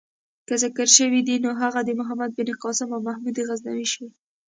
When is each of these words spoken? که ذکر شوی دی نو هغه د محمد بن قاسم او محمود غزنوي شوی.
که 0.47 0.53
ذکر 0.63 0.87
شوی 0.97 1.21
دی 1.27 1.35
نو 1.43 1.51
هغه 1.61 1.81
د 1.83 1.89
محمد 1.99 2.31
بن 2.37 2.49
قاسم 2.63 2.89
او 2.95 2.99
محمود 3.07 3.35
غزنوي 3.47 3.87
شوی. 3.93 4.09